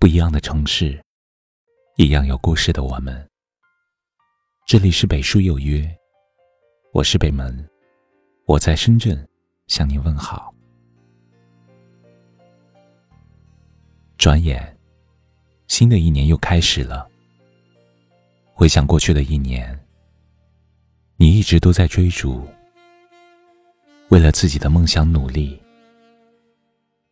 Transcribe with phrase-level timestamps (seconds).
[0.00, 0.98] 不一样的城市，
[1.96, 3.28] 一样有故事的我们。
[4.66, 5.86] 这里是北书有约，
[6.94, 7.68] 我是北门，
[8.46, 9.28] 我在深圳
[9.66, 10.54] 向您问好。
[14.16, 14.74] 转眼，
[15.68, 17.06] 新的一年又开始了。
[18.54, 19.78] 回想过去的一年，
[21.16, 22.48] 你一直都在追逐，
[24.08, 25.60] 为了自己的梦想努力。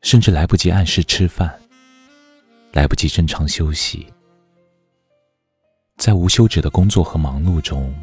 [0.00, 1.60] 甚至来不及按时吃饭，
[2.72, 4.06] 来不及正常休息，
[5.96, 7.94] 在无休止的工作和忙碌中，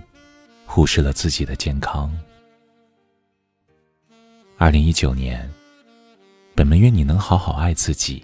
[0.65, 2.11] 忽视了自己的健康。
[4.57, 5.49] 二零一九年，
[6.55, 8.23] 本门愿你能好好爱自己，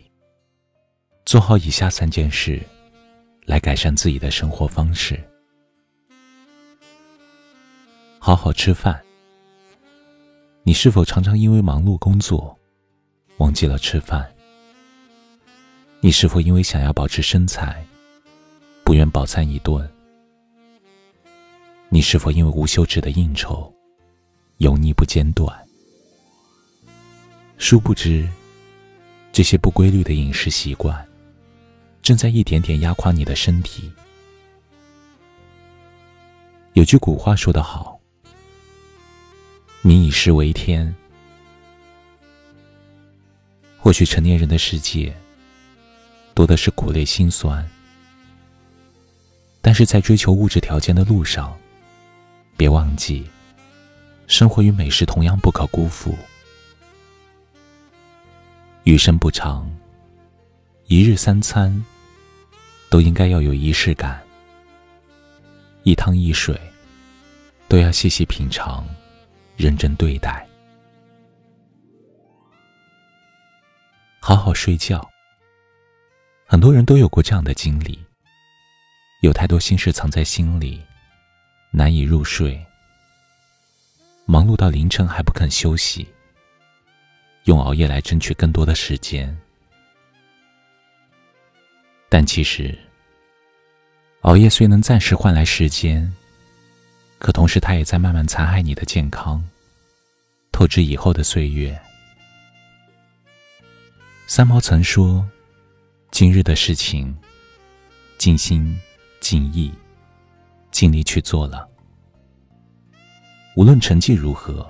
[1.26, 2.62] 做好以下三件事，
[3.45, 5.22] 来改善自己的生活方式：
[8.20, 9.02] 好好吃饭。
[10.64, 12.58] 你是否常常因为忙碌工作？
[13.38, 14.31] 忘记了吃饭，
[16.04, 17.86] 你是否因为想要保持身材，
[18.84, 19.88] 不愿饱餐一顿？
[21.89, 23.72] 你是否因为无休止的应酬，
[24.58, 25.56] 油腻不间断？
[27.59, 28.28] 殊不知，
[29.31, 31.08] 这些不规律的饮食习惯，
[32.02, 33.92] 正在一点点压垮你的身体。
[36.73, 38.02] 有句古话说得好
[39.84, 40.92] ：“民以食为天。”
[43.78, 45.16] 或许成年人的世界，
[46.34, 47.68] 多的是苦累心酸，
[49.62, 51.56] 但是在追求物质条件的路上，
[52.56, 53.30] 别忘记，
[54.28, 56.18] 生活与美食同样不可辜负。
[58.86, 59.70] 余生不长，
[60.88, 61.86] 一日三餐，
[62.90, 64.20] 都应该要有仪式感，
[65.84, 66.59] 一汤一水，
[67.68, 68.88] 都要细细品尝，
[69.58, 70.48] 认真对待。
[74.20, 75.11] 好好睡觉。
[76.52, 77.97] 很多人都有过这样的经历：
[79.21, 80.81] 有太多心事藏在心里，
[81.71, 82.61] 难以入睡。
[84.25, 86.06] 忙碌到凌晨还不肯休息，
[87.45, 89.34] 用熬夜来争取更多的时间。
[92.09, 92.78] 但其实，
[94.23, 96.13] 熬夜虽能暂时换来时间，
[97.17, 99.41] 可同时它也在慢慢残害你的健康，
[100.51, 101.81] 透支以后的岁月。
[104.28, 105.25] 三毛曾说
[106.11, 107.17] ：“今日的事情，
[108.17, 108.77] 尽心、
[109.22, 109.73] 尽意、
[110.69, 111.67] 尽力去做了，
[113.55, 114.69] 无论成绩如何，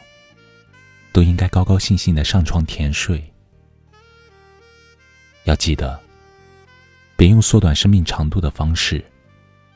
[1.12, 3.22] 都应该高高兴兴的上床甜睡。
[5.46, 6.00] 要记得，
[7.18, 9.04] 别用缩短生命长度的方式，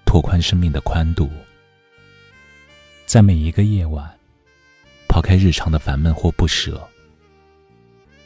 [0.05, 1.29] 拓宽生命的宽度。
[3.07, 4.17] 在每一个夜晚，
[5.07, 6.87] 抛开日常的烦闷或不舍。”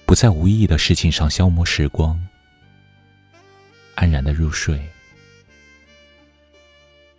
[0.06, 2.20] 不在无意义的事情上消磨时光，
[4.00, 4.82] 安然的入睡，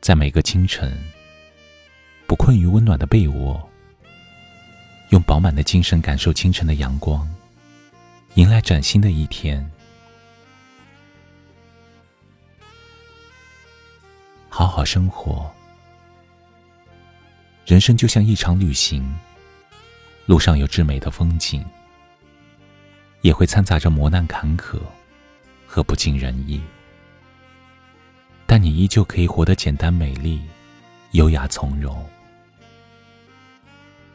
[0.00, 0.98] 在每个清晨，
[2.26, 3.70] 不困于温暖的被窝，
[5.10, 7.28] 用饱满的精神感受清晨的阳光，
[8.36, 9.70] 迎来崭新的一天。
[14.48, 15.54] 好好生活，
[17.66, 19.06] 人生就像一场旅行，
[20.24, 21.62] 路上有至美的风景。
[23.20, 24.78] 也会掺杂着磨难、坎坷
[25.72, 26.60] 和不尽人意，
[28.44, 30.42] 但你依旧可以活得简单、美丽、
[31.12, 32.04] 优雅、从容。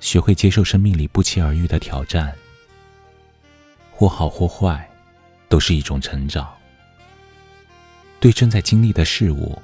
[0.01, 2.35] 学会接受生命里不期而遇的挑战，
[3.89, 4.85] 或好或坏，
[5.47, 6.53] 都是一种成长。
[8.19, 9.57] 对正在经历的事物，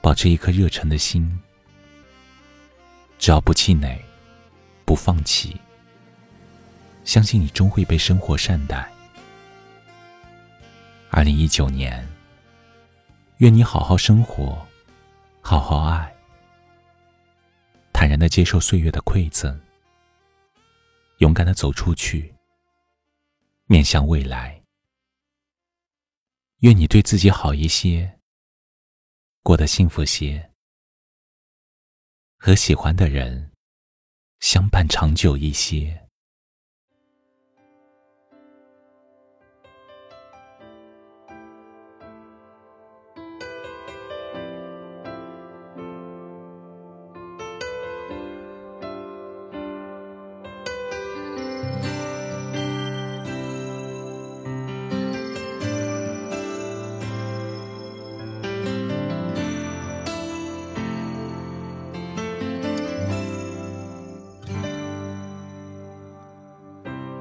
[0.00, 1.38] 保持一颗热忱的心，
[3.18, 4.02] 只要不气馁，
[4.86, 5.54] 不放弃。
[7.04, 8.90] 相信你终会被生活善待。
[11.10, 12.06] 二零一九年，
[13.38, 14.64] 愿你好好生活，
[15.40, 16.14] 好好爱，
[17.92, 19.58] 坦然的接受岁月的馈赠，
[21.18, 22.32] 勇敢的走出去，
[23.64, 24.62] 面向未来。
[26.58, 28.18] 愿你对自己好一些，
[29.42, 30.50] 过得幸福些，
[32.36, 33.50] 和喜欢的人
[34.40, 36.07] 相伴长久一些。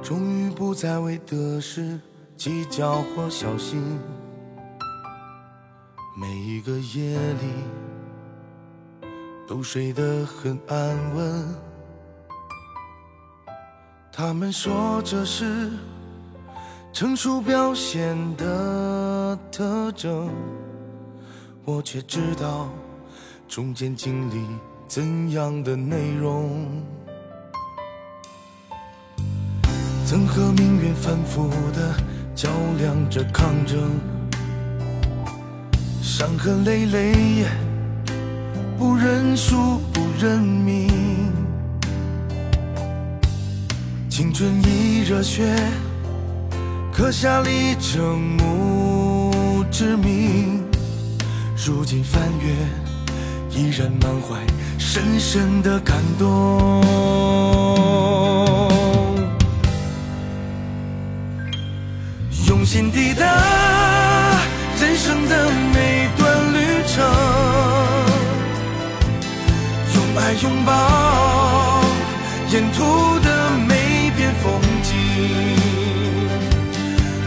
[0.08, 2.00] 终于不再为得失
[2.38, 3.84] 计较或小心，
[6.16, 7.50] 每一个夜里
[9.46, 11.46] 都睡得很安稳。
[14.10, 15.74] 他们说这是
[16.94, 20.30] 成熟表现的特征，
[21.66, 22.70] 我却知道
[23.46, 24.48] 中间经历
[24.88, 26.82] 怎样的内容。
[30.38, 31.96] 和命运反复的
[32.36, 32.48] 较
[32.78, 34.00] 量着抗争，
[36.00, 37.46] 伤痕累累，
[38.78, 40.92] 不认输不认命，
[44.08, 45.56] 青春已热血，
[46.94, 50.64] 刻下里程墓志铭。
[51.66, 52.54] 如今翻阅，
[53.50, 54.38] 依然满怀
[54.78, 56.86] 深深的感动。
[62.78, 63.26] 心底的
[64.80, 67.04] 人生的每段旅程，
[69.96, 71.82] 用爱拥抱
[72.52, 74.94] 沿途的每片风景，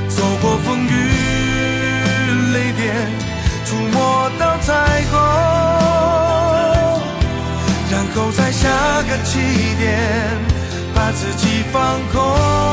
[0.08, 0.88] 走过风雨
[2.54, 2.94] 雷电，
[3.66, 5.18] 触摸到彩虹，
[7.90, 8.68] 然后在下
[9.02, 9.40] 个起
[9.80, 9.98] 点，
[10.94, 12.69] 把自己放空。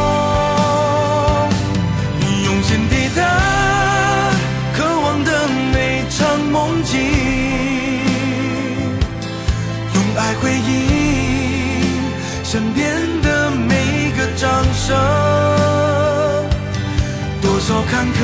[17.77, 18.17] 多坎坷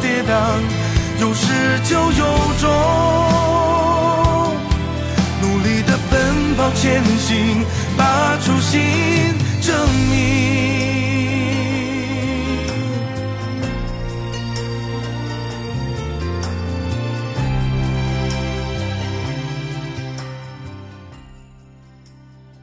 [0.00, 0.32] 跌宕，
[1.20, 1.52] 有始
[1.84, 2.24] 就有
[2.58, 2.70] 终。
[5.42, 7.62] 努力的奔跑前行，
[7.98, 8.80] 把初心
[9.60, 9.76] 证
[10.08, 10.18] 明。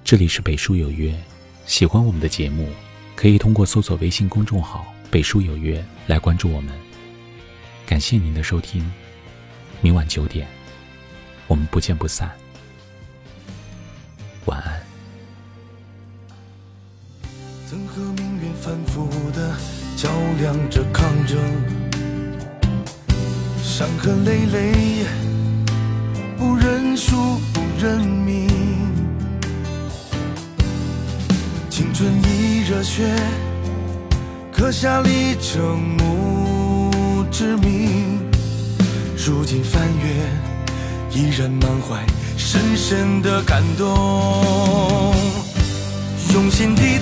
[0.03, 1.13] 这里是北书有约，
[1.67, 2.69] 喜欢我们的节目，
[3.15, 6.73] 可以通过搜索微信公众号“北书有约”来关注我们。
[7.85, 8.89] 感谢您的收听，
[9.81, 10.47] 明晚九点，
[11.47, 12.29] 我们不见不散。
[14.45, 14.81] 晚安。
[17.69, 19.55] 曾和命运反复的
[19.97, 20.09] 较
[20.39, 21.37] 量着抗争，
[23.61, 25.05] 伤痕累累，
[26.37, 28.47] 不认输不认命。
[31.69, 33.13] 青春已热血，
[34.57, 38.19] 刻下里程墓志铭。
[39.15, 40.15] 如今翻阅，
[41.11, 42.03] 依然满怀
[42.35, 45.13] 深深的感动。
[46.33, 46.96] 用心地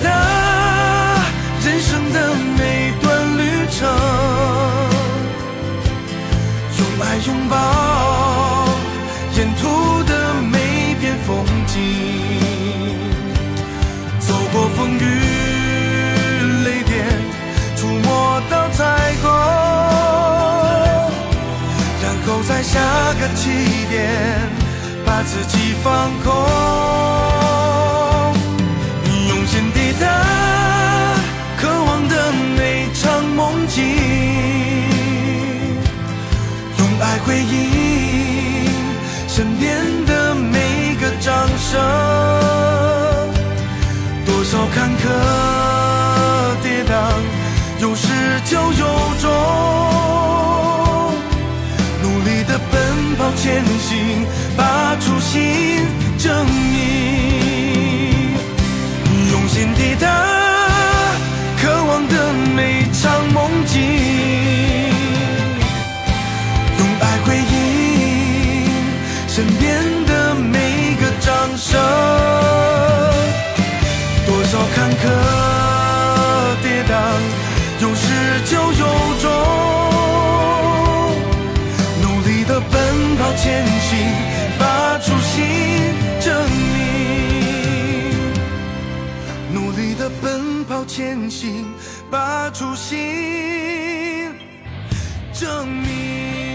[23.18, 23.50] 个起
[23.88, 23.94] 点，
[25.04, 26.32] 把自己放空。
[29.04, 30.06] 你用心抵达
[31.56, 32.14] 渴望的
[32.56, 32.60] 那
[32.94, 33.84] 场梦境，
[36.78, 38.70] 用爱回应
[39.28, 39.64] 身边
[40.06, 41.80] 的每个掌声。
[44.24, 45.04] 多少坎坷
[46.62, 46.92] 跌宕，
[47.80, 48.06] 有始
[48.44, 48.86] 就有
[53.46, 54.26] 前行，
[54.56, 55.86] 把初心
[56.18, 57.25] 证明。
[89.98, 91.66] 的奔跑前行，
[92.10, 94.34] 把初心
[95.32, 96.45] 证明。